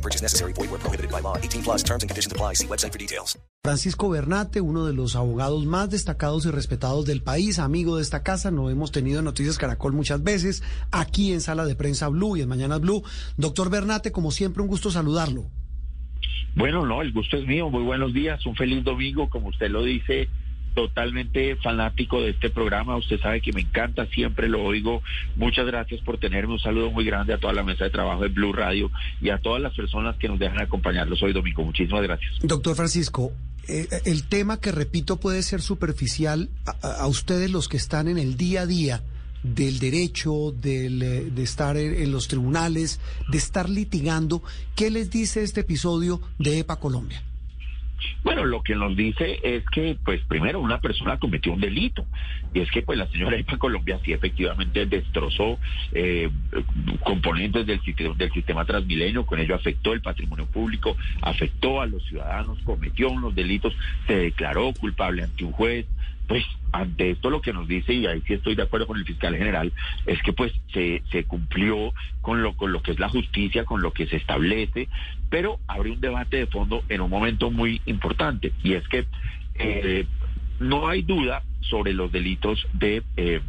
No 0.00 0.02
purchase 0.02 0.22
necessary. 0.22 0.54
Void 0.54 0.70
where 0.70 0.80
prohibited 0.80 1.10
by 1.10 1.20
law. 1.20 1.36
18 1.36 1.62
plus 1.62 1.82
terms 1.82 2.02
and 2.02 2.08
conditions 2.08 2.32
apply. 2.32 2.54
See 2.54 2.66
website 2.66 2.92
for 2.92 2.98
details. 2.98 3.38
Francisco 3.62 4.08
Bernate, 4.08 4.62
uno 4.62 4.86
de 4.86 4.94
los 4.94 5.16
abogados 5.16 5.66
más 5.66 5.90
destacados 5.90 6.46
y 6.46 6.50
respetados 6.50 7.04
del 7.04 7.22
país, 7.22 7.58
amigo 7.58 7.96
de 7.96 8.02
esta 8.02 8.22
casa, 8.22 8.50
lo 8.50 8.70
hemos 8.70 8.90
tenido 8.90 9.18
en 9.18 9.26
Noticias 9.26 9.58
Caracol 9.58 9.92
muchas 9.92 10.22
veces, 10.22 10.62
aquí 10.90 11.34
en 11.34 11.42
Sala 11.42 11.66
de 11.66 11.76
Prensa 11.76 12.08
Blue 12.08 12.38
y 12.38 12.40
en 12.40 12.48
Mañanas 12.48 12.80
Blue. 12.80 13.02
Doctor 13.36 13.68
Bernate, 13.68 14.12
como 14.12 14.30
siempre, 14.30 14.62
un 14.62 14.68
gusto 14.68 14.90
saludarlo. 14.90 15.50
Bueno, 16.54 16.86
no, 16.86 17.02
el 17.02 17.12
gusto 17.12 17.36
es 17.36 17.46
mío. 17.46 17.68
Muy 17.68 17.82
buenos 17.82 18.14
días. 18.14 18.44
Un 18.46 18.56
feliz 18.56 18.82
domingo, 18.82 19.28
como 19.28 19.48
usted 19.48 19.68
lo 19.68 19.84
dice. 19.84 20.30
Totalmente 20.74 21.56
fanático 21.56 22.22
de 22.22 22.30
este 22.30 22.50
programa. 22.50 22.96
Usted 22.96 23.20
sabe 23.20 23.40
que 23.40 23.52
me 23.52 23.62
encanta, 23.62 24.06
siempre 24.06 24.48
lo 24.48 24.62
oigo. 24.62 25.02
Muchas 25.36 25.66
gracias 25.66 26.00
por 26.02 26.18
tenerme. 26.18 26.54
Un 26.54 26.60
saludo 26.60 26.90
muy 26.90 27.04
grande 27.04 27.34
a 27.34 27.38
toda 27.38 27.52
la 27.52 27.62
mesa 27.62 27.84
de 27.84 27.90
trabajo 27.90 28.22
de 28.22 28.28
Blue 28.28 28.52
Radio 28.52 28.90
y 29.20 29.30
a 29.30 29.38
todas 29.38 29.60
las 29.60 29.74
personas 29.74 30.16
que 30.16 30.28
nos 30.28 30.38
dejan 30.38 30.60
acompañarlos 30.60 31.22
hoy 31.22 31.32
domingo. 31.32 31.64
Muchísimas 31.64 32.02
gracias. 32.02 32.32
Doctor 32.42 32.76
Francisco, 32.76 33.32
eh, 33.68 33.88
el 34.04 34.24
tema 34.24 34.60
que 34.60 34.72
repito 34.72 35.16
puede 35.18 35.42
ser 35.42 35.60
superficial 35.60 36.48
a, 36.66 37.02
a, 37.02 37.06
ustedes 37.06 37.50
los 37.50 37.68
que 37.68 37.76
están 37.76 38.08
en 38.08 38.18
el 38.18 38.36
día 38.36 38.62
a 38.62 38.66
día 38.66 39.02
del 39.42 39.78
derecho, 39.78 40.52
del, 40.52 41.02
eh, 41.02 41.30
de 41.30 41.42
estar 41.42 41.76
en 41.76 42.10
los 42.12 42.28
tribunales, 42.28 43.00
de 43.30 43.38
estar 43.38 43.68
litigando. 43.68 44.42
¿Qué 44.74 44.90
les 44.90 45.10
dice 45.10 45.42
este 45.42 45.60
episodio 45.60 46.20
de 46.38 46.58
EPA 46.58 46.76
Colombia? 46.76 47.22
Bueno, 48.22 48.44
lo 48.44 48.62
que 48.62 48.74
nos 48.74 48.96
dice 48.96 49.40
es 49.42 49.64
que, 49.70 49.96
pues, 50.04 50.20
primero, 50.22 50.60
una 50.60 50.80
persona 50.80 51.18
cometió 51.18 51.52
un 51.52 51.60
delito. 51.60 52.04
Y 52.52 52.60
es 52.60 52.70
que, 52.70 52.82
pues, 52.82 52.98
la 52.98 53.06
señora 53.08 53.36
EPA 53.36 53.58
Colombia 53.58 54.00
sí 54.04 54.12
efectivamente 54.12 54.86
destrozó 54.86 55.58
eh, 55.92 56.30
componentes 57.04 57.66
del, 57.66 57.80
del 58.16 58.32
sistema 58.32 58.64
transmilenio, 58.64 59.26
con 59.26 59.38
ello 59.38 59.54
afectó 59.54 59.92
el 59.92 60.00
patrimonio 60.00 60.46
público, 60.46 60.96
afectó 61.22 61.80
a 61.80 61.86
los 61.86 62.02
ciudadanos, 62.04 62.58
cometió 62.64 63.10
unos 63.10 63.34
delitos, 63.34 63.74
se 64.06 64.16
declaró 64.16 64.72
culpable 64.72 65.22
ante 65.22 65.44
un 65.44 65.52
juez. 65.52 65.86
Pues, 66.30 66.44
ante 66.70 67.10
esto 67.10 67.28
lo 67.28 67.40
que 67.40 67.52
nos 67.52 67.66
dice, 67.66 67.92
y 67.92 68.06
ahí 68.06 68.22
sí 68.24 68.34
estoy 68.34 68.54
de 68.54 68.62
acuerdo 68.62 68.86
con 68.86 68.96
el 68.96 69.04
fiscal 69.04 69.36
general, 69.36 69.72
es 70.06 70.22
que 70.22 70.32
pues 70.32 70.52
se, 70.72 71.24
cumplió 71.24 71.92
con 72.20 72.40
lo, 72.40 72.56
con 72.56 72.70
lo 72.70 72.82
que 72.82 72.92
es 72.92 73.00
la 73.00 73.08
justicia, 73.08 73.64
con 73.64 73.82
lo 73.82 73.92
que 73.92 74.06
se 74.06 74.14
establece, 74.14 74.88
pero 75.28 75.58
abre 75.66 75.90
un 75.90 76.00
debate 76.00 76.36
de 76.36 76.46
fondo 76.46 76.84
en 76.88 77.00
un 77.00 77.10
momento 77.10 77.50
muy 77.50 77.82
importante, 77.84 78.52
y 78.62 78.74
es 78.74 78.86
que 78.86 79.06
eh, 79.56 80.06
no 80.60 80.86
hay 80.86 81.02
duda 81.02 81.42
sobre 81.62 81.94
los 81.94 82.12
delitos 82.12 82.64
de... 82.74 83.02
Eh, 83.16 83.40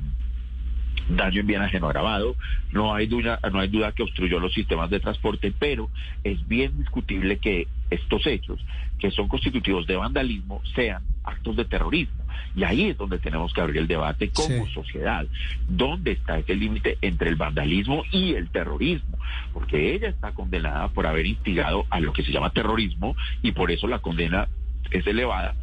daño 1.09 1.41
en 1.41 1.47
bien 1.47 1.61
ajeno 1.61 1.87
agravado, 1.87 2.35
no 2.71 2.95
hay 2.95 3.05
duda, 3.05 3.39
no 3.51 3.59
hay 3.59 3.67
duda 3.67 3.91
que 3.91 4.03
obstruyó 4.03 4.39
los 4.39 4.53
sistemas 4.53 4.89
de 4.89 4.99
transporte, 4.99 5.53
pero 5.57 5.89
es 6.23 6.47
bien 6.47 6.77
discutible 6.77 7.37
que 7.37 7.67
estos 7.89 8.25
hechos, 8.25 8.59
que 8.97 9.11
son 9.11 9.27
constitutivos 9.27 9.85
de 9.87 9.97
vandalismo, 9.97 10.61
sean 10.73 11.03
actos 11.23 11.55
de 11.55 11.65
terrorismo. 11.65 12.20
Y 12.55 12.63
ahí 12.63 12.89
es 12.89 12.97
donde 12.97 13.19
tenemos 13.19 13.53
que 13.53 13.61
abrir 13.61 13.77
el 13.77 13.87
debate 13.87 14.29
como 14.31 14.65
sí. 14.65 14.73
sociedad. 14.73 15.25
¿Dónde 15.67 16.11
está 16.11 16.37
ese 16.37 16.55
límite 16.55 16.97
entre 17.01 17.29
el 17.29 17.35
vandalismo 17.35 18.03
y 18.11 18.33
el 18.33 18.49
terrorismo? 18.49 19.17
Porque 19.53 19.93
ella 19.93 20.09
está 20.09 20.31
condenada 20.31 20.87
por 20.89 21.07
haber 21.07 21.25
instigado 21.25 21.85
a 21.89 21.99
lo 21.99 22.13
que 22.13 22.23
se 22.23 22.31
llama 22.31 22.51
terrorismo 22.51 23.15
y 23.41 23.51
por 23.51 23.71
eso 23.71 23.87
la 23.87 23.99
condena 23.99 24.47
es 24.91 25.05
elevada 25.07 25.55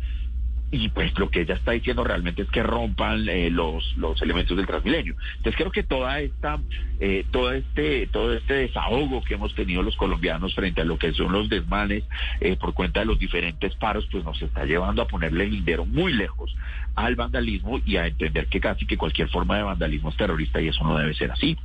y 0.71 0.89
pues 0.91 1.19
lo 1.19 1.31
que 1.31 1.43
ella 1.43 1.55
está 1.55 1.73
diciendo 1.73 2.05
realmente 2.05 2.43
es 2.43 2.51
que 2.51 2.63
rompan 2.63 3.27
eh, 3.29 3.51
los 3.51 3.97
los 3.97 4.21
elementos 4.21 4.57
del 4.57 4.67
Transmilenio. 4.67 5.17
Entonces 5.39 5.57
creo 5.57 5.71
que 5.71 5.83
toda 5.83 6.21
esta 6.21 6.59
eh, 7.01 7.25
todo 7.31 7.53
este 7.53 8.07
todo 8.09 8.35
este 8.35 8.55
desahogo 8.55 9.23
que 9.23 9.35
hemos 9.35 9.55
tenido 9.55 9.83
los 9.83 9.97
colombianos 9.97 10.55
frente 10.55 10.83
a 10.83 10.85
lo 10.85 10.99
que 10.99 11.13
son 11.13 11.33
los 11.33 11.49
desmanes 11.49 12.05
eh, 12.41 12.57
por 12.57 12.75
cuenta 12.75 13.01
de 13.01 13.07
los 13.07 13.19
diferentes 13.19 13.75
paros 13.77 14.07
pues 14.11 14.25
nos 14.25 14.41
está 14.43 14.65
llevando 14.65 15.01
a 15.01 15.09
ponerle 15.09 15.45
el 15.45 15.53
lindero 15.53 15.87
muy 15.87 16.13
lejos 16.13 16.55
al 16.95 17.17
vandalismo 17.17 17.81
y 17.87 17.97
a 17.97 18.07
entender 18.07 18.47
que 18.49 18.61
casi 18.61 18.85
que 18.87 18.99
cualquier 18.99 19.29
forma 19.31 19.57
de 19.57 19.63
vandalismo 19.63 20.11
es 20.11 20.17
terrorista 20.17 20.61
y 20.61 20.69
eso 20.69 20.85
no 20.85 20.99
debe 20.99 21.15
ser 21.15 21.31
así. 21.31 21.57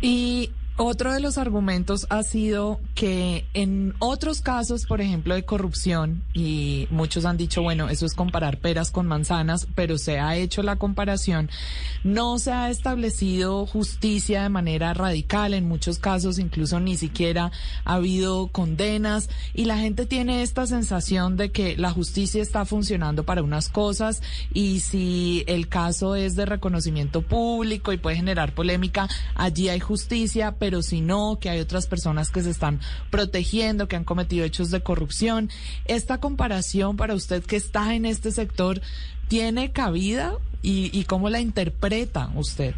Y 0.00 0.50
otro 0.78 1.12
de 1.12 1.20
los 1.20 1.38
argumentos 1.38 2.06
ha 2.08 2.22
sido 2.22 2.80
que 2.94 3.44
en 3.52 3.94
otros 3.98 4.40
casos, 4.40 4.86
por 4.86 5.00
ejemplo, 5.00 5.34
de 5.34 5.44
corrupción, 5.44 6.22
y 6.34 6.86
muchos 6.90 7.24
han 7.24 7.36
dicho, 7.36 7.62
bueno, 7.62 7.88
eso 7.88 8.06
es 8.06 8.14
comparar 8.14 8.58
peras 8.58 8.92
con 8.92 9.06
manzanas, 9.06 9.66
pero 9.74 9.98
se 9.98 10.20
ha 10.20 10.36
hecho 10.36 10.62
la 10.62 10.76
comparación, 10.76 11.50
no 12.04 12.38
se 12.38 12.52
ha 12.52 12.70
establecido 12.70 13.66
justicia 13.66 14.44
de 14.44 14.48
manera 14.48 14.94
radical, 14.94 15.52
en 15.52 15.66
muchos 15.66 15.98
casos 15.98 16.38
incluso 16.38 16.78
ni 16.78 16.96
siquiera 16.96 17.50
ha 17.84 17.94
habido 17.94 18.46
condenas, 18.46 19.28
y 19.54 19.64
la 19.64 19.78
gente 19.78 20.06
tiene 20.06 20.42
esta 20.42 20.66
sensación 20.66 21.36
de 21.36 21.50
que 21.50 21.76
la 21.76 21.90
justicia 21.90 22.40
está 22.40 22.64
funcionando 22.64 23.24
para 23.24 23.42
unas 23.42 23.68
cosas, 23.68 24.22
y 24.54 24.80
si 24.80 25.42
el 25.48 25.68
caso 25.68 26.14
es 26.14 26.36
de 26.36 26.46
reconocimiento 26.46 27.22
público 27.22 27.92
y 27.92 27.98
puede 27.98 28.16
generar 28.16 28.54
polémica, 28.54 29.08
allí 29.34 29.68
hay 29.68 29.80
justicia, 29.80 30.52
pero 30.68 30.82
si 30.82 31.00
no, 31.00 31.38
que 31.40 31.48
hay 31.48 31.60
otras 31.60 31.86
personas 31.86 32.30
que 32.30 32.42
se 32.42 32.50
están 32.50 32.78
protegiendo, 33.08 33.88
que 33.88 33.96
han 33.96 34.04
cometido 34.04 34.44
hechos 34.44 34.70
de 34.70 34.82
corrupción. 34.82 35.48
¿Esta 35.86 36.20
comparación 36.20 36.98
para 36.98 37.14
usted 37.14 37.42
que 37.42 37.56
está 37.56 37.94
en 37.94 38.04
este 38.04 38.32
sector 38.32 38.82
tiene 39.28 39.72
cabida 39.72 40.34
y, 40.60 40.90
y 40.92 41.04
cómo 41.04 41.30
la 41.30 41.40
interpreta 41.40 42.30
usted? 42.34 42.74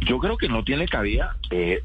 Yo 0.00 0.18
creo 0.18 0.38
que 0.38 0.48
no 0.48 0.64
tiene 0.64 0.88
cabida. 0.88 1.36
Eh, 1.50 1.82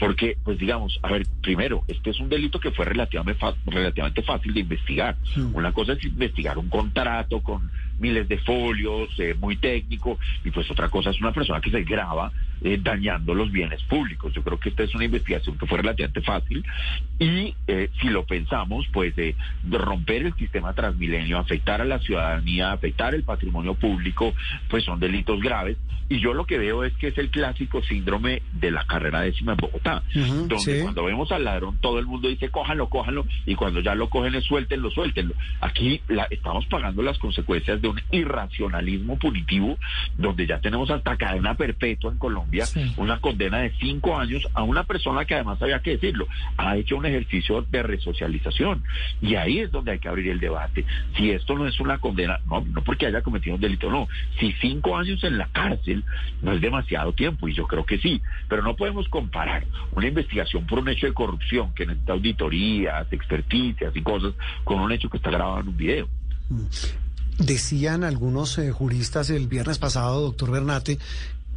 porque, 0.00 0.36
pues 0.42 0.58
digamos, 0.58 0.98
a 1.02 1.12
ver, 1.12 1.24
primero, 1.40 1.84
este 1.86 2.10
es 2.10 2.18
un 2.18 2.28
delito 2.28 2.58
que 2.58 2.72
fue 2.72 2.86
relativamente, 2.86 3.40
relativamente 3.66 4.20
fácil 4.24 4.52
de 4.52 4.60
investigar. 4.60 5.16
Sí. 5.32 5.40
Una 5.54 5.72
cosa 5.72 5.92
es 5.92 6.04
investigar 6.04 6.58
un 6.58 6.68
contrato 6.68 7.40
con 7.40 7.70
miles 8.00 8.28
de 8.28 8.38
folios, 8.38 9.08
eh, 9.18 9.36
muy 9.38 9.56
técnico, 9.56 10.18
y 10.44 10.50
pues 10.50 10.68
otra 10.72 10.88
cosa 10.88 11.10
es 11.10 11.20
una 11.20 11.32
persona 11.32 11.60
que 11.60 11.70
se 11.70 11.84
graba 11.84 12.32
eh, 12.62 12.78
dañando 12.82 13.34
los 13.34 13.50
bienes 13.50 13.82
públicos. 13.84 14.32
Yo 14.32 14.42
creo 14.42 14.58
que 14.58 14.70
esta 14.70 14.82
es 14.82 14.94
una 14.94 15.04
investigación 15.04 15.58
que 15.58 15.66
fue 15.66 15.78
relativamente 15.78 16.20
fácil 16.22 16.64
y 17.18 17.54
eh, 17.66 17.90
si 18.00 18.08
lo 18.08 18.24
pensamos, 18.26 18.86
pues 18.92 19.14
de, 19.16 19.34
romper 19.70 20.26
el 20.26 20.34
sistema 20.34 20.72
transmilenio, 20.74 21.38
afectar 21.38 21.80
a 21.80 21.84
la 21.84 21.98
ciudadanía, 21.98 22.72
afectar 22.72 23.14
el 23.14 23.22
patrimonio 23.22 23.74
público, 23.74 24.34
pues 24.68 24.84
son 24.84 25.00
delitos 25.00 25.40
graves. 25.40 25.76
Y 26.08 26.20
yo 26.20 26.34
lo 26.34 26.46
que 26.46 26.56
veo 26.56 26.84
es 26.84 26.92
que 26.94 27.08
es 27.08 27.18
el 27.18 27.30
clásico 27.30 27.82
síndrome 27.82 28.42
de 28.52 28.70
la 28.70 28.86
carrera 28.86 29.22
décima 29.22 29.52
en 29.52 29.58
Bogotá, 29.58 30.02
uh 30.14 30.18
-huh, 30.18 30.46
donde 30.46 30.58
sí. 30.58 30.80
cuando 30.82 31.04
vemos 31.04 31.32
al 31.32 31.44
ladrón 31.44 31.78
todo 31.80 31.98
el 31.98 32.06
mundo 32.06 32.28
dice 32.28 32.48
cójanlo, 32.48 32.88
cójanlo, 32.88 33.26
y 33.44 33.54
cuando 33.54 33.80
ya 33.80 33.94
lo 33.94 34.08
cogen 34.08 34.34
es 34.34 34.44
suéltenlo, 34.44 34.90
suéltenlo. 34.90 35.34
Aquí 35.60 36.00
la, 36.08 36.24
estamos 36.30 36.66
pagando 36.66 37.02
las 37.02 37.18
consecuencias 37.18 37.80
de 37.80 37.88
un 37.88 38.00
irracionalismo 38.12 39.18
punitivo, 39.18 39.78
donde 40.16 40.46
ya 40.46 40.60
tenemos 40.60 40.90
hasta 40.90 41.16
cadena 41.16 41.54
perpetua 41.56 42.12
en 42.12 42.18
Colombia, 42.18 42.45
sí. 42.64 42.92
una 42.96 43.20
condena 43.20 43.58
de 43.58 43.72
cinco 43.78 44.18
años 44.18 44.46
a 44.54 44.62
una 44.62 44.84
persona 44.84 45.24
que 45.24 45.34
además 45.34 45.60
había 45.60 45.80
que 45.80 45.92
decirlo, 45.92 46.26
ha 46.56 46.76
hecho 46.76 46.96
un 46.96 47.06
ejercicio 47.06 47.62
de 47.62 47.82
resocialización. 47.82 48.82
Y 49.20 49.34
ahí 49.34 49.60
es 49.60 49.70
donde 49.70 49.92
hay 49.92 49.98
que 49.98 50.08
abrir 50.08 50.28
el 50.28 50.40
debate. 50.40 50.84
Si 51.16 51.30
esto 51.30 51.54
no 51.54 51.66
es 51.66 51.78
una 51.80 51.98
condena, 51.98 52.40
no, 52.46 52.60
no 52.62 52.82
porque 52.82 53.06
haya 53.06 53.22
cometido 53.22 53.56
un 53.56 53.60
delito, 53.60 53.90
no. 53.90 54.08
Si 54.38 54.52
cinco 54.60 54.96
años 54.96 55.22
en 55.24 55.38
la 55.38 55.48
cárcel 55.48 56.04
no 56.42 56.52
es 56.52 56.60
demasiado 56.60 57.12
tiempo, 57.12 57.48
y 57.48 57.54
yo 57.54 57.66
creo 57.66 57.84
que 57.84 57.98
sí, 57.98 58.20
pero 58.48 58.62
no 58.62 58.76
podemos 58.76 59.08
comparar 59.08 59.64
una 59.92 60.06
investigación 60.06 60.66
por 60.66 60.78
un 60.78 60.88
hecho 60.88 61.06
de 61.06 61.14
corrupción 61.14 61.74
que 61.74 61.86
necesita 61.86 62.12
auditorías, 62.12 63.12
experticias 63.12 63.94
y 63.94 64.02
cosas 64.02 64.34
con 64.64 64.80
un 64.80 64.92
hecho 64.92 65.08
que 65.08 65.16
está 65.16 65.30
grabado 65.30 65.60
en 65.60 65.68
un 65.68 65.76
video. 65.76 66.08
Decían 67.38 68.02
algunos 68.02 68.56
eh, 68.58 68.72
juristas 68.72 69.28
el 69.28 69.46
viernes 69.46 69.78
pasado, 69.78 70.22
doctor 70.22 70.50
Bernate, 70.50 70.98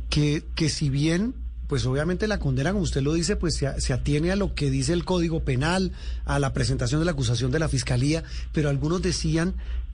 que, 0.09 0.43
que 0.55 0.69
si 0.69 0.89
bien 0.89 1.33
pues 1.67 1.85
obviamente 1.85 2.27
la 2.27 2.39
condena, 2.39 2.71
como 2.71 2.81
usted 2.81 3.03
lo 3.03 3.13
dice, 3.13 3.35
pues 3.35 3.55
se, 3.55 3.79
se, 3.79 3.93
atiene 3.93 4.31
a 4.31 4.35
lo 4.35 4.55
que 4.55 4.71
dice 4.71 4.91
el 4.91 5.05
Código 5.05 5.41
Penal, 5.41 5.91
a 6.25 6.39
la 6.39 6.51
presentación 6.51 6.99
de 6.99 7.05
la 7.05 7.11
acusación 7.11 7.51
de 7.51 7.59
la 7.59 7.69
Fiscalía, 7.69 8.23
pero 8.51 8.69
algunos 8.69 9.03
decían, 9.03 9.53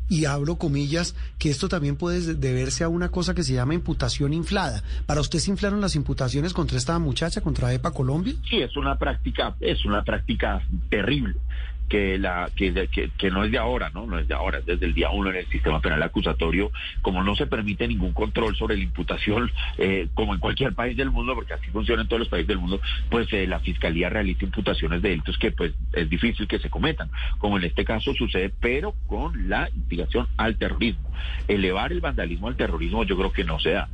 y 0.09 0.25
abro 0.25 0.55
comillas, 0.55 1.15
que 1.39 1.49
esto 1.49 1.67
también 1.67 1.95
puede 1.95 2.35
deberse 2.35 2.83
a 2.83 2.89
una 2.89 3.09
cosa 3.09 3.33
que 3.33 3.43
se 3.43 3.53
llama 3.53 3.73
imputación 3.73 4.33
inflada. 4.33 4.83
¿Para 5.05 5.21
usted 5.21 5.39
se 5.39 5.51
inflaron 5.51 5.81
las 5.81 5.95
imputaciones 5.95 6.53
contra 6.53 6.77
esta 6.77 6.97
muchacha, 6.99 7.41
contra 7.41 7.73
EPA 7.73 7.91
Colombia? 7.91 8.35
Sí, 8.49 8.61
es 8.61 8.75
una 8.77 8.97
práctica, 8.97 9.55
es 9.59 9.83
una 9.85 10.03
práctica 10.03 10.61
terrible. 10.89 11.35
Que 11.89 12.17
la 12.17 12.49
que, 12.55 12.89
que, 13.17 13.31
no 13.31 13.43
es 13.43 13.51
de 13.51 13.57
ahora, 13.57 13.91
¿no? 13.93 14.05
No 14.05 14.17
es 14.17 14.27
de 14.27 14.33
ahora, 14.33 14.59
es 14.59 14.65
desde 14.65 14.85
el 14.85 14.93
día 14.93 15.09
uno 15.11 15.29
en 15.29 15.37
el 15.37 15.47
sistema 15.47 15.79
penal 15.81 16.01
acusatorio, 16.01 16.71
como 17.01 17.23
no 17.23 17.35
se 17.35 17.47
permite 17.47 17.87
ningún 17.87 18.13
control 18.13 18.55
sobre 18.55 18.77
la 18.77 18.83
imputación, 18.83 19.51
eh, 19.77 20.07
como 20.13 20.33
en 20.33 20.39
cualquier 20.39 20.73
país 20.73 20.97
del 20.97 21.11
mundo, 21.11 21.35
porque 21.35 21.53
así 21.53 21.67
funciona 21.67 22.01
en 22.01 22.07
todos 22.07 22.21
los 22.21 22.29
países 22.29 22.47
del 22.47 22.57
mundo, 22.57 22.81
pues 23.09 23.31
eh, 23.33 23.45
la 23.47 23.59
fiscalía 23.59 24.09
realiza 24.09 24.45
imputaciones 24.45 25.01
de 25.01 25.09
delitos 25.09 25.37
que 25.37 25.51
pues 25.51 25.73
es 25.93 26.09
difícil 26.09 26.47
que 26.47 26.59
se 26.59 26.69
cometan, 26.69 27.09
como 27.37 27.57
en 27.57 27.65
este 27.65 27.85
caso 27.85 28.13
sucede, 28.13 28.51
pero 28.59 28.93
con 29.07 29.49
la 29.49 29.69
investigación 29.69 30.27
al 30.37 30.57
terrorismo. 30.57 31.09
Elevar 31.47 31.91
el 31.91 32.01
vandalismo 32.01 32.47
al 32.47 32.55
terrorismo 32.55 33.03
yo 33.03 33.17
creo 33.17 33.31
que 33.31 33.43
no 33.43 33.59
se 33.59 33.71
da. 33.71 33.89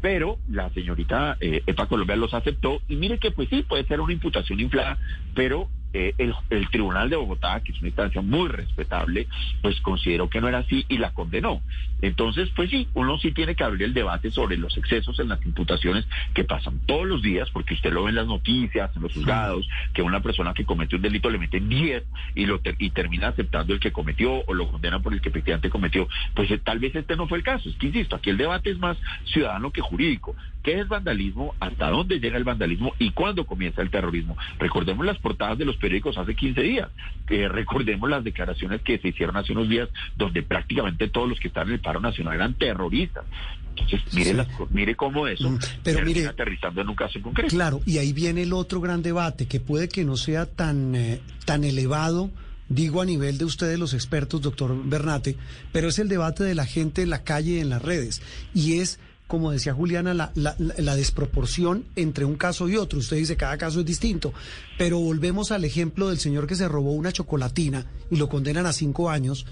Pero 0.00 0.38
la 0.48 0.70
señorita 0.70 1.36
eh, 1.40 1.62
EPA 1.66 1.86
Colombia 1.86 2.16
los 2.16 2.32
aceptó 2.32 2.80
y 2.88 2.96
mire 2.96 3.18
que 3.18 3.30
pues 3.30 3.48
sí, 3.48 3.62
puede 3.62 3.84
ser 3.84 4.00
una 4.00 4.12
imputación 4.12 4.60
inflada, 4.60 4.98
pero 5.34 5.68
eh, 5.92 6.14
el, 6.18 6.68
Tribunal 6.70 7.10
de 7.10 7.16
Bogotá, 7.16 7.60
que 7.60 7.72
es 7.72 7.78
una 7.78 7.88
instancia 7.88 8.20
muy 8.22 8.48
respetable, 8.48 9.26
pues 9.60 9.80
consideró 9.80 10.30
que 10.30 10.40
no 10.40 10.48
era 10.48 10.58
así 10.58 10.84
y 10.88 10.98
la 10.98 11.12
condenó. 11.12 11.60
Entonces, 12.02 12.48
pues 12.54 12.70
sí, 12.70 12.88
uno 12.94 13.18
sí 13.18 13.32
tiene 13.32 13.54
que 13.54 13.64
abrir 13.64 13.82
el 13.82 13.94
debate 13.94 14.30
sobre 14.30 14.56
los 14.56 14.76
excesos 14.78 15.18
en 15.20 15.28
las 15.28 15.44
imputaciones 15.44 16.06
que 16.32 16.44
pasan 16.44 16.78
todos 16.86 17.06
los 17.06 17.22
días, 17.22 17.50
porque 17.50 17.74
usted 17.74 17.92
lo 17.92 18.04
ve 18.04 18.10
en 18.10 18.16
las 18.16 18.26
noticias, 18.26 18.90
en 18.94 19.02
los 19.02 19.12
juzgados, 19.12 19.68
que 19.92 20.02
una 20.02 20.20
persona 20.20 20.54
que 20.54 20.64
cometió 20.64 20.96
un 20.96 21.02
delito 21.02 21.28
le 21.28 21.38
meten 21.38 21.68
10 21.68 22.04
y, 22.34 22.46
lo 22.46 22.60
y 22.78 22.90
termina 22.90 23.28
aceptando 23.28 23.74
el 23.74 23.80
que 23.80 23.92
cometió 23.92 24.44
o 24.46 24.54
lo 24.54 24.70
condenan 24.70 25.02
por 25.02 25.12
el 25.12 25.20
que 25.20 25.28
efectivamente 25.28 25.70
cometió. 25.70 26.08
Pues 26.34 26.50
eh, 26.50 26.58
tal 26.58 26.78
vez 26.78 26.94
este 26.94 27.16
no 27.16 27.26
fue 27.26 27.38
el 27.38 27.44
caso. 27.44 27.68
Es 27.68 27.76
que, 27.76 27.88
insisto, 27.88 28.16
aquí 28.16 28.30
el 28.30 28.36
debate 28.36 28.70
es 28.70 28.78
más 28.78 28.96
ciudadano 29.24 29.70
que 29.70 29.80
jurídico. 29.80 30.34
¿Qué 30.62 30.78
es 30.78 30.88
vandalismo? 30.88 31.54
¿Hasta 31.58 31.88
dónde 31.88 32.20
llega 32.20 32.36
el 32.36 32.44
vandalismo? 32.44 32.92
¿Y 32.98 33.10
cuándo 33.12 33.46
comienza 33.46 33.80
el 33.80 33.90
terrorismo? 33.90 34.36
Recordemos 34.58 35.06
las 35.06 35.18
portadas 35.18 35.56
de 35.56 35.64
los 35.64 35.76
periódicos 35.80 36.16
hace 36.18 36.34
15 36.34 36.60
días. 36.62 36.88
Eh, 37.28 37.48
recordemos 37.48 38.08
las 38.08 38.22
declaraciones 38.22 38.82
que 38.82 38.98
se 38.98 39.08
hicieron 39.08 39.36
hace 39.36 39.52
unos 39.52 39.68
días, 39.68 39.88
donde 40.16 40.42
prácticamente 40.42 41.08
todos 41.08 41.28
los 41.28 41.40
que 41.40 41.48
están 41.48 41.68
en 41.68 41.74
el 41.74 41.80
paro 41.80 42.00
nacional 42.00 42.34
eran 42.34 42.54
terroristas. 42.54 43.24
Entonces, 43.70 44.14
mire, 44.14 44.34
las, 44.34 44.48
mire 44.70 44.94
cómo 44.94 45.26
eso 45.26 45.50
Mm, 45.50 45.58
pero 45.82 46.04
mire, 46.04 46.26
aterrizando 46.26 46.80
en 46.82 46.88
un 46.88 46.94
caso 46.94 47.18
en 47.18 47.22
concreto. 47.22 47.48
Claro, 47.48 47.80
y 47.86 47.98
ahí 47.98 48.12
viene 48.12 48.42
el 48.42 48.52
otro 48.52 48.80
gran 48.80 49.02
debate, 49.02 49.46
que 49.46 49.58
puede 49.58 49.88
que 49.88 50.04
no 50.04 50.16
sea 50.16 50.46
tan, 50.46 50.94
eh, 50.94 51.20
tan 51.44 51.64
elevado 51.64 52.30
digo 52.68 53.02
a 53.02 53.04
nivel 53.04 53.36
de 53.36 53.44
ustedes 53.44 53.78
los 53.78 53.94
expertos, 53.94 54.40
doctor 54.40 54.80
Bernate, 54.84 55.36
pero 55.72 55.88
es 55.88 55.98
el 55.98 56.08
debate 56.08 56.44
de 56.44 56.54
la 56.54 56.64
gente 56.64 57.02
en 57.02 57.10
la 57.10 57.24
calle, 57.24 57.60
en 57.60 57.68
las 57.68 57.82
redes, 57.82 58.22
y 58.54 58.78
es 58.78 59.00
como 59.30 59.52
decía 59.52 59.72
Juliana, 59.72 60.12
la, 60.12 60.32
la, 60.34 60.56
la, 60.58 60.96
desproporción 60.96 61.84
entre 61.94 62.24
un 62.24 62.34
caso 62.34 62.68
y 62.68 62.76
otro. 62.76 62.98
Usted 62.98 63.16
dice, 63.16 63.36
cada 63.36 63.56
caso 63.56 63.78
es 63.78 63.86
distinto, 63.86 64.34
pero 64.76 64.98
volvemos 64.98 65.52
al 65.52 65.64
ejemplo 65.64 66.08
del 66.08 66.18
señor 66.18 66.48
que 66.48 66.56
se 66.56 66.66
robó 66.66 66.92
una 66.94 67.12
chocolatina 67.12 67.86
y 68.10 68.16
lo 68.16 68.28
condenan 68.28 68.66
a 68.66 68.72
cinco 68.72 69.08
años, 69.08 69.46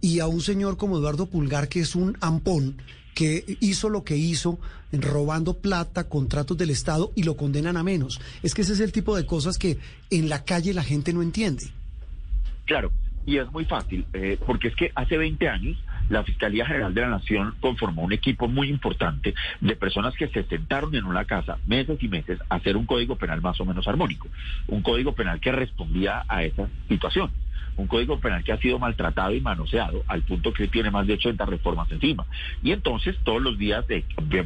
y 0.00 0.18
a 0.18 0.26
un 0.26 0.40
señor 0.40 0.76
como 0.76 0.98
Eduardo 0.98 1.26
Pulgar, 1.26 1.68
que 1.68 1.78
es 1.78 1.94
un 1.94 2.18
ampón, 2.20 2.82
que 3.14 3.56
hizo 3.60 3.88
lo 3.88 4.02
que 4.02 4.16
hizo, 4.16 4.58
robando 4.90 5.58
plata, 5.58 6.08
contratos 6.08 6.58
del 6.58 6.70
Estado, 6.70 7.12
y 7.14 7.22
lo 7.22 7.36
condenan 7.36 7.76
a 7.76 7.84
menos. 7.84 8.20
Es 8.42 8.52
que 8.52 8.62
ese 8.62 8.72
es 8.72 8.80
el 8.80 8.90
tipo 8.90 9.14
de 9.14 9.26
cosas 9.26 9.58
que 9.58 9.78
en 10.10 10.28
la 10.28 10.44
calle 10.44 10.74
la 10.74 10.82
gente 10.82 11.12
no 11.12 11.22
entiende. 11.22 11.66
Claro, 12.64 12.90
y 13.26 13.38
es 13.38 13.48
muy 13.52 13.64
fácil, 13.64 14.04
eh, 14.12 14.38
porque 14.44 14.68
es 14.68 14.74
que 14.74 14.90
hace 14.96 15.16
20 15.16 15.48
años 15.48 15.78
la 16.10 16.24
Fiscalía 16.24 16.66
General 16.66 16.92
de 16.92 17.00
la 17.00 17.08
Nación 17.08 17.54
conformó 17.60 18.02
un 18.02 18.12
equipo 18.12 18.48
muy 18.48 18.68
importante 18.68 19.34
de 19.60 19.76
personas 19.76 20.14
que 20.16 20.28
se 20.28 20.42
sentaron 20.44 20.94
en 20.94 21.04
una 21.04 21.24
casa 21.24 21.58
meses 21.66 22.02
y 22.02 22.08
meses 22.08 22.38
a 22.48 22.56
hacer 22.56 22.76
un 22.76 22.84
código 22.84 23.16
penal 23.16 23.40
más 23.40 23.58
o 23.60 23.64
menos 23.64 23.88
armónico, 23.88 24.28
un 24.68 24.82
código 24.82 25.14
penal 25.14 25.40
que 25.40 25.52
respondía 25.52 26.24
a 26.28 26.42
esa 26.42 26.68
situación 26.88 27.30
un 27.80 27.86
código 27.86 28.20
penal 28.20 28.44
que 28.44 28.52
ha 28.52 28.58
sido 28.58 28.78
maltratado 28.78 29.34
y 29.34 29.40
manoseado 29.40 30.02
al 30.06 30.22
punto 30.22 30.52
que 30.52 30.68
tiene 30.68 30.90
más 30.90 31.06
de 31.06 31.14
80 31.14 31.44
reformas 31.46 31.90
encima. 31.90 32.26
Y 32.62 32.72
entonces 32.72 33.16
todos 33.24 33.40
los 33.40 33.58
días, 33.58 33.86
de, 33.88 34.04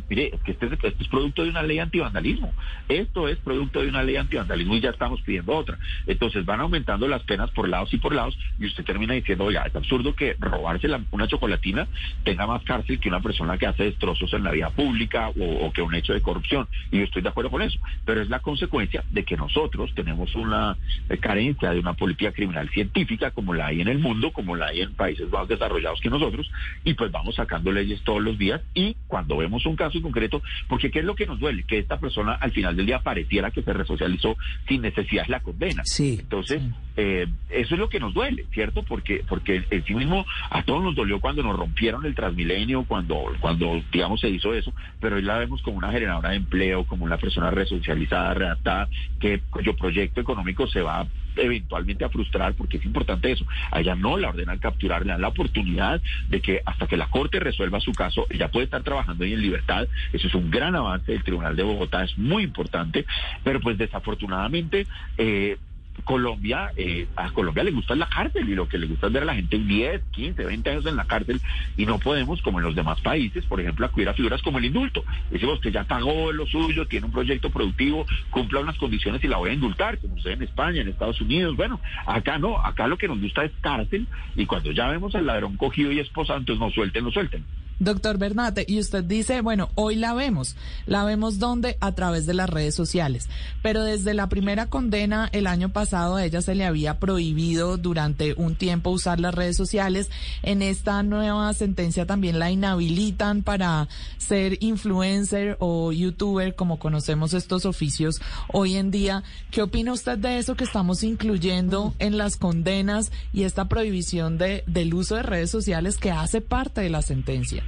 mire, 0.08 0.32
que 0.44 0.52
este, 0.52 0.66
este, 0.66 0.88
es 0.99 1.08
producto 1.08 1.43
de 1.43 1.50
una 1.50 1.62
ley 1.62 1.78
antivandalismo. 1.78 2.52
Esto 2.88 3.28
es 3.28 3.38
producto 3.38 3.82
de 3.82 3.88
una 3.88 4.02
ley 4.02 4.16
antivandalismo 4.16 4.76
y 4.76 4.81
ya 4.81 4.90
estamos 4.90 5.20
pidiendo 5.22 5.55
otra. 5.55 5.78
Entonces 6.06 6.44
van 6.44 6.61
aumentando 6.61 7.08
las 7.08 7.22
penas 7.22 7.50
por 7.50 7.69
lados 7.69 7.93
y 7.93 7.99
por 7.99 8.14
lados 8.14 8.38
y 8.58 8.66
usted 8.66 8.84
termina 8.84 9.14
diciendo, 9.14 9.44
oiga, 9.44 9.64
es 9.64 9.75
absurdo 9.75 10.14
que 10.14 10.37
robarse 10.38 10.88
la, 10.88 11.00
una 11.10 11.26
chocolatina 11.26 11.87
tenga 12.25 12.46
más 12.46 12.62
cárcel 12.62 13.00
que 13.00 13.08
una 13.08 13.20
persona 13.20 13.58
que 13.58 13.67
hace 13.67 13.84
destrozos 13.84 14.32
en 14.32 14.44
la 14.44 14.52
vía 14.52 14.70
pública 14.70 15.31
o, 15.31 15.67
o 15.67 15.72
que 15.72 15.82
un 15.82 15.94
hecho 15.94 16.12
de 16.12 16.22
corrupción. 16.22 16.69
Y 16.90 16.99
yo 16.99 17.05
estoy 17.05 17.22
de 17.22 17.28
acuerdo 17.28 17.50
con 17.50 17.62
eso. 17.62 17.78
Pero 18.05 18.22
es 18.22 18.28
la 18.28 18.40
consecuencia 18.40 19.02
de 19.10 19.25
que 19.25 19.37
nosotros 19.37 19.93
tenemos 19.94 20.34
una 20.34 20.76
carencia 21.20 21.70
de 21.70 21.78
una 21.78 21.94
política 21.94 22.32
criminal 22.32 22.69
científica 22.70 23.03
como 23.34 23.54
la 23.54 23.66
hay 23.66 23.80
en 23.80 23.88
el 23.88 23.98
mundo, 23.98 24.32
como 24.32 24.56
la 24.56 24.66
hay 24.66 24.80
en 24.80 24.94
países 24.94 25.28
más 25.30 25.48
desarrollados 25.48 26.00
que 26.00 26.10
nosotros, 26.10 26.50
y 26.84 26.94
pues 26.94 27.10
vamos 27.10 27.34
sacando 27.34 27.72
leyes 27.72 28.02
todos 28.02 28.22
los 28.22 28.38
días 28.38 28.60
y 28.74 28.96
cuando 29.06 29.36
vemos 29.36 29.66
un 29.66 29.76
caso 29.76 29.98
en 29.98 30.02
concreto, 30.02 30.42
porque 30.68 30.90
¿qué 30.90 31.00
es 31.00 31.04
lo 31.04 31.14
que 31.14 31.26
nos 31.26 31.38
duele? 31.38 31.64
Que 31.64 31.78
esta 31.78 31.98
persona 31.98 32.34
al 32.34 32.52
final 32.52 32.76
del 32.76 32.86
día 32.86 33.00
pareciera 33.00 33.50
que 33.50 33.62
se 33.62 33.72
resocializó 33.72 34.36
sin 34.68 34.82
necesidad 34.82 35.24
de 35.24 35.32
la 35.32 35.40
condena. 35.40 35.82
Sí. 35.84 36.18
Entonces, 36.20 36.62
eh, 36.96 37.26
eso 37.50 37.75
es 37.75 37.79
lo 37.81 37.88
que 37.88 37.99
nos 38.00 38.14
duele, 38.14 38.46
¿cierto? 38.52 38.82
Porque, 38.82 39.25
porque 39.29 39.64
en 39.70 39.85
sí 39.85 39.94
mismo 39.94 40.25
a 40.50 40.62
todos 40.62 40.82
nos 40.82 40.94
dolió 40.94 41.20
cuando 41.20 41.43
nos 41.43 41.56
rompieron 41.56 42.05
el 42.06 42.14
Transmilenio, 42.14 42.85
cuando, 42.85 43.25
cuando 43.41 43.82
digamos 43.93 44.20
se 44.20 44.29
hizo 44.29 44.55
eso, 44.55 44.73
pero 45.00 45.17
hoy 45.17 45.23
la 45.23 45.38
vemos 45.38 45.62
como 45.62 45.79
una 45.79 45.91
generadora 45.91 46.31
de 46.31 46.37
empleo, 46.37 46.85
como 46.85 47.05
una 47.05 47.17
persona 47.17 47.50
resocializada, 47.50 48.35
redactada, 48.35 48.88
que 49.19 49.41
cuyo 49.50 49.75
proyecto 49.76 50.20
económico 50.20 50.67
se 50.69 50.82
va 50.82 51.06
eventualmente 51.37 52.05
a 52.05 52.08
frustrar 52.08 52.55
porque 52.55 52.76
es 52.76 52.85
importante 52.85 53.32
eso. 53.32 53.44
A 53.73 53.81
ella 53.81 53.96
no 53.96 54.17
la 54.17 54.29
ordenan 54.29 54.58
capturar, 54.58 55.05
le 55.05 55.12
dan 55.12 55.20
la 55.20 55.29
oportunidad 55.29 56.00
de 56.29 56.41
que 56.41 56.61
hasta 56.64 56.87
que 56.87 56.96
la 56.96 57.08
Corte 57.08 57.41
resuelva 57.41 57.81
su 57.81 57.93
caso, 57.93 58.26
ella 58.31 58.50
puede 58.50 58.67
estar 58.67 58.82
trabajando 58.82 59.25
ahí 59.25 59.32
en 59.32 59.43
libertad. 59.43 59.88
Eso 60.12 60.29
es 60.29 60.35
un 60.35 60.50
gran 60.50 60.76
avance 60.76 61.11
del 61.11 61.25
Tribunal 61.25 61.56
de 61.56 61.64
Bogotá, 61.64 62.05
es 62.05 62.17
muy 62.17 62.44
importante, 62.44 63.05
pero 63.43 63.61
pues 63.61 63.79
desafortunadamente... 63.79 64.87
Eh, 65.19 65.58
Colombia, 66.02 66.73
eh, 66.76 67.06
a 67.17 67.31
Colombia 67.31 67.64
le 67.64 67.70
gusta 67.70 67.94
la 67.94 68.08
cárcel 68.08 68.49
y 68.49 68.55
lo 68.55 68.69
que 68.69 68.79
le 68.79 68.87
gusta 68.87 69.06
es 69.06 69.12
ver 69.12 69.23
a 69.23 69.26
la 69.26 69.35
gente 69.35 69.58
10, 69.58 70.02
15, 70.11 70.44
20 70.44 70.70
años 70.70 70.87
en 70.87 70.96
la 70.96 71.05
cárcel 71.05 71.41
y 71.76 71.87
no 71.87 71.99
podemos, 71.99 72.43
como 72.43 72.58
en 72.58 72.64
los 72.64 72.75
demás 72.75 73.00
países, 73.00 73.44
por 73.46 73.61
ejemplo, 73.61 73.87
acudir 73.87 74.08
a 74.08 74.14
figuras 74.14 74.43
como 74.43 74.58
el 74.58 74.64
indulto. 74.64 75.05
Decimos 75.31 75.61
que 75.61 75.70
ya 75.70 75.85
pagó 75.85 76.32
lo 76.32 76.46
suyo, 76.46 76.87
tiene 76.87 77.06
un 77.06 77.12
proyecto 77.12 77.50
productivo, 77.50 78.06
cumpla 78.31 78.61
unas 78.61 78.76
condiciones 78.76 79.23
y 79.25 79.29
la 79.29 79.37
voy 79.37 79.50
a 79.50 79.55
indultar, 79.55 79.99
como 79.99 80.14
usted 80.14 80.32
en 80.32 80.43
España, 80.43 80.82
en 80.82 80.88
Estados 80.88 81.20
Unidos. 81.20 81.56
Bueno, 81.56 81.81
acá 82.06 82.38
no, 82.38 82.58
acá 82.58 82.87
lo 82.87 82.99
que 82.99 83.08
nos 83.08 83.20
gusta 83.20 83.44
es 83.44 83.52
cárcel 83.61 84.06
y 84.37 84.46
cuando 84.46 84.73
ya 84.73 84.88
vemos 84.88 85.14
al 85.14 85.26
ladrón 85.26 85.56
cogido 85.56 85.93
y 85.93 86.01
esposado, 86.01 86.39
entonces 86.39 86.60
nos 86.60 86.74
suelten, 86.74 87.05
nos 87.05 87.15
suelten. 87.15 87.44
Doctor 87.78 88.19
Bernate, 88.19 88.64
y 88.69 88.78
usted 88.78 89.04
dice, 89.04 89.40
bueno, 89.40 89.70
hoy 89.74 89.96
la 89.96 90.14
vemos. 90.14 90.56
¿La 90.86 91.04
vemos 91.04 91.38
dónde? 91.38 91.76
A 91.81 91.93
través 91.93 92.26
de 92.26 92.34
las 92.34 92.48
redes 92.48 92.74
sociales. 92.74 93.28
Pero 93.62 93.82
desde 93.82 94.14
la 94.14 94.28
primera 94.28 94.66
condena 94.66 95.28
el 95.32 95.46
año 95.46 95.70
pasado 95.70 96.16
a 96.16 96.24
ella 96.24 96.40
se 96.43 96.54
le 96.54 96.64
había 96.64 96.98
prohibido 96.98 97.76
durante 97.76 98.34
un 98.34 98.54
tiempo 98.56 98.90
usar 98.90 99.20
las 99.20 99.34
redes 99.34 99.56
sociales. 99.56 100.10
En 100.43 100.62
esta 100.62 101.02
nueva 101.02 101.52
sentencia 101.54 102.06
también 102.06 102.38
la 102.38 102.50
inhabilitan 102.50 103.43
para 103.43 103.88
ser 104.19 104.56
influencer 104.60 105.56
o 105.60 105.93
youtuber, 105.93 106.54
como 106.54 106.78
conocemos 106.78 107.34
estos 107.34 107.66
oficios 107.66 108.20
hoy 108.52 108.76
en 108.76 108.90
día. 108.90 109.22
¿Qué 109.50 109.62
opina 109.62 109.93
usted 109.93 110.19
de 110.19 110.38
eso 110.38 110.54
que 110.54 110.64
estamos 110.64 111.02
incluyendo 111.02 111.94
en 111.98 112.19
las 112.19 112.36
condenas 112.36 113.10
y 113.32 113.43
esta 113.43 113.69
prohibición 113.69 114.38
de, 114.38 114.64
del 114.66 114.94
uso 114.94 115.16
de 115.16 115.22
redes 115.22 115.50
sociales 115.50 115.98
que 115.98 116.10
hace 116.10 116.40
parte 116.40 116.81
de 116.81 116.90
la 116.90 117.02
sentencia? 117.02 117.63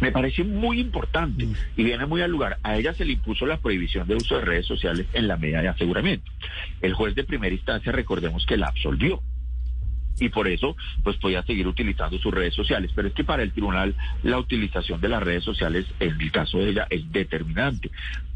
Me 0.00 0.12
parece 0.12 0.44
muy 0.44 0.80
importante 0.80 1.46
y 1.76 1.84
viene 1.84 2.06
muy 2.06 2.22
al 2.22 2.30
lugar. 2.30 2.58
A 2.62 2.76
ella 2.76 2.94
se 2.94 3.04
le 3.04 3.12
impuso 3.12 3.46
la 3.46 3.58
prohibición 3.58 4.06
de 4.08 4.16
uso 4.16 4.36
de 4.36 4.44
redes 4.44 4.66
sociales 4.66 5.06
en 5.12 5.28
la 5.28 5.36
medida 5.36 5.62
de 5.62 5.68
aseguramiento. 5.68 6.30
El 6.80 6.94
juez 6.94 7.14
de 7.14 7.24
primera 7.24 7.54
instancia, 7.54 7.92
recordemos 7.92 8.46
que 8.46 8.56
la 8.56 8.68
absolvió 8.68 9.22
y 10.18 10.28
por 10.28 10.48
eso 10.48 10.76
pues 11.02 11.16
podía 11.16 11.42
seguir 11.42 11.66
utilizando 11.66 12.18
sus 12.18 12.32
redes 12.32 12.54
sociales. 12.54 12.90
Pero 12.94 13.08
es 13.08 13.14
que 13.14 13.24
para 13.24 13.42
el 13.42 13.52
tribunal 13.52 13.94
la 14.22 14.38
utilización 14.38 15.00
de 15.00 15.08
las 15.08 15.22
redes 15.22 15.44
sociales 15.44 15.86
en 16.00 16.20
el 16.20 16.30
caso 16.30 16.58
de 16.58 16.70
ella 16.70 16.86
es 16.90 17.10
determinante 17.12 17.90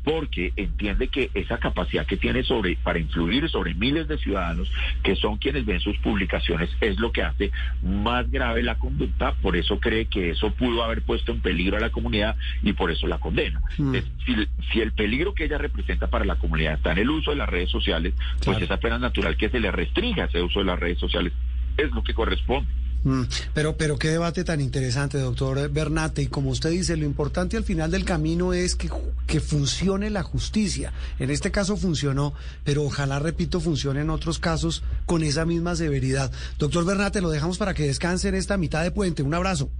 porque 0.06 0.52
entiende 0.54 1.08
que 1.08 1.30
esa 1.34 1.58
capacidad 1.58 2.06
que 2.06 2.16
tiene 2.16 2.44
sobre 2.44 2.76
para 2.76 3.00
influir 3.00 3.50
sobre 3.50 3.74
miles 3.74 4.06
de 4.06 4.16
ciudadanos 4.18 4.70
que 5.02 5.16
son 5.16 5.36
quienes 5.36 5.66
ven 5.66 5.80
sus 5.80 5.98
publicaciones 5.98 6.70
es 6.80 7.00
lo 7.00 7.10
que 7.10 7.24
hace 7.24 7.50
más 7.82 8.30
grave 8.30 8.62
la 8.62 8.76
conducta, 8.78 9.32
por 9.42 9.56
eso 9.56 9.80
cree 9.80 10.06
que 10.06 10.30
eso 10.30 10.52
pudo 10.54 10.84
haber 10.84 11.02
puesto 11.02 11.32
en 11.32 11.40
peligro 11.40 11.76
a 11.76 11.80
la 11.80 11.90
comunidad 11.90 12.36
y 12.62 12.72
por 12.72 12.92
eso 12.92 13.08
la 13.08 13.18
condena. 13.18 13.60
Mm. 13.78 13.96
Si, 14.24 14.36
si, 14.72 14.80
el 14.80 14.92
peligro 14.92 15.34
que 15.34 15.44
ella 15.44 15.58
representa 15.58 16.06
para 16.06 16.24
la 16.24 16.36
comunidad 16.36 16.74
está 16.74 16.92
en 16.92 16.98
el 16.98 17.10
uso 17.10 17.32
de 17.32 17.38
las 17.38 17.48
redes 17.48 17.70
sociales, 17.70 18.14
pues 18.36 18.58
claro. 18.58 18.64
es 18.64 18.70
apenas 18.70 19.00
natural 19.00 19.36
que 19.36 19.48
se 19.48 19.58
le 19.58 19.72
restrinja 19.72 20.26
ese 20.26 20.40
uso 20.40 20.60
de 20.60 20.66
las 20.66 20.78
redes 20.78 20.98
sociales 20.98 21.32
es 21.76 21.90
lo 21.92 22.02
que 22.02 22.14
corresponde. 22.14 22.68
Mm, 23.04 23.22
pero, 23.54 23.76
pero 23.76 23.98
qué 23.98 24.08
debate 24.08 24.42
tan 24.42 24.60
interesante, 24.60 25.18
doctor 25.18 25.70
Bernate. 25.70 26.22
Y 26.22 26.26
como 26.26 26.50
usted 26.50 26.70
dice, 26.70 26.96
lo 26.96 27.04
importante 27.04 27.56
al 27.56 27.62
final 27.62 27.90
del 27.90 28.04
camino 28.04 28.52
es 28.52 28.74
que, 28.74 28.90
que 29.28 29.40
funcione 29.40 30.10
la 30.10 30.24
justicia. 30.24 30.92
En 31.20 31.30
este 31.30 31.52
caso 31.52 31.76
funcionó, 31.76 32.34
pero 32.64 32.82
ojalá, 32.82 33.20
repito, 33.20 33.60
funcione 33.60 34.00
en 34.00 34.10
otros 34.10 34.40
casos 34.40 34.82
con 35.04 35.22
esa 35.22 35.44
misma 35.44 35.76
severidad. 35.76 36.32
Doctor 36.58 36.84
Bernate, 36.84 37.20
lo 37.20 37.30
dejamos 37.30 37.58
para 37.58 37.74
que 37.74 37.84
descanse 37.84 38.28
en 38.28 38.34
esta 38.34 38.56
mitad 38.56 38.82
de 38.82 38.90
puente. 38.90 39.22
Un 39.22 39.34
abrazo 39.34 39.70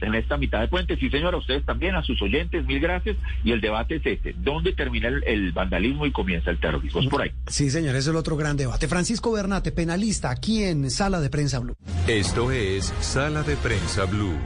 en 0.00 0.14
esta 0.14 0.36
mitad 0.36 0.60
de 0.60 0.68
puente. 0.68 0.96
Sí, 0.96 1.10
señora, 1.10 1.36
a 1.36 1.40
ustedes 1.40 1.64
también, 1.64 1.94
a 1.94 2.02
sus 2.02 2.20
oyentes, 2.22 2.64
mil 2.66 2.80
gracias. 2.80 3.16
Y 3.44 3.52
el 3.52 3.60
debate 3.60 3.96
es 3.96 4.06
este, 4.06 4.34
¿dónde 4.38 4.72
termina 4.72 5.08
el, 5.08 5.52
vandalismo 5.52 6.06
y 6.06 6.12
comienza 6.12 6.50
el 6.50 6.58
terrorismo? 6.58 7.00
Es 7.00 7.08
por 7.08 7.22
ahí. 7.22 7.30
Sí, 7.48 7.70
señor, 7.70 7.90
ese 7.90 7.98
es 7.98 8.06
el 8.08 8.16
otro 8.16 8.36
gran 8.36 8.56
debate. 8.56 8.88
Francisco 8.88 9.32
Bernate, 9.32 9.72
penalista, 9.72 10.30
aquí 10.30 10.62
en 10.62 10.90
Sala 10.90 11.20
de 11.20 11.30
Prensa 11.30 11.58
Blue. 11.60 11.76
Esto 12.06 12.50
es 12.50 12.92
Sala 13.00 13.42
de 13.42 13.56
Prensa 13.56 14.04
Blue. 14.04 14.38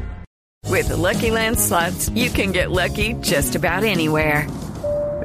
With 0.68 0.90
Lucky 0.90 1.30
Land 1.30 1.58
slots, 1.58 2.10
you 2.10 2.30
can 2.30 2.52
get 2.52 2.70
lucky 2.70 3.14
just 3.14 3.56
about 3.56 3.82
anywhere. 3.82 4.46